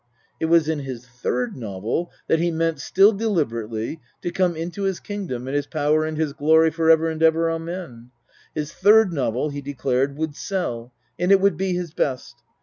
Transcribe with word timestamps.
It 0.39 0.45
was 0.47 0.67
in 0.67 0.79
his 0.79 1.05
third 1.05 1.55
novel 1.55 2.09
that 2.27 2.39
he 2.39 2.49
meant, 2.49 2.79
still 2.79 3.13
deliber 3.13 3.67
ately, 3.67 3.99
to 4.23 4.31
come 4.31 4.55
into 4.55 4.81
his 4.81 4.99
kingdom 4.99 5.45
and 5.45 5.55
his 5.55 5.67
power 5.67 6.05
and 6.05 6.17
his 6.17 6.33
glory, 6.33 6.71
for 6.71 6.89
ever 6.89 7.07
and 7.07 7.21
ever, 7.21 7.51
Amen. 7.51 8.09
His 8.55 8.73
third 8.73 9.13
novel, 9.13 9.51
he 9.51 9.61
declared, 9.61 10.17
would 10.17 10.35
sell; 10.35 10.91
and 11.19 11.31
it 11.31 11.39
would 11.39 11.55
be 11.55 11.73
his 11.75 11.93
best. 11.93 12.37